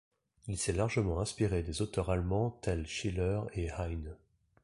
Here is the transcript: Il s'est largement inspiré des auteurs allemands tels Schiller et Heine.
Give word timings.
Il 0.47 0.57
s'est 0.57 0.73
largement 0.73 1.19
inspiré 1.19 1.61
des 1.61 1.83
auteurs 1.83 2.09
allemands 2.09 2.57
tels 2.63 2.87
Schiller 2.87 3.41
et 3.53 3.67
Heine. 3.67 4.15